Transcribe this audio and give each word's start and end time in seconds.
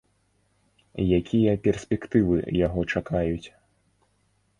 Якія 1.19 1.51
перспектывы 1.67 2.37
яго 2.65 2.81
чакаюць? 2.95 3.47